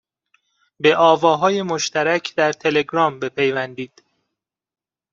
به 0.79 0.97
آواهای 0.97 1.61
مشترک 1.61 2.35
در 2.35 2.53
تلگرام 2.53 3.19
بپیوندید 3.19 4.03